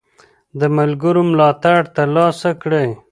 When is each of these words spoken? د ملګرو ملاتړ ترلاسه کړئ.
د 0.59 0.61
ملګرو 0.77 1.21
ملاتړ 1.31 1.79
ترلاسه 1.95 2.49
کړئ. 2.61 2.89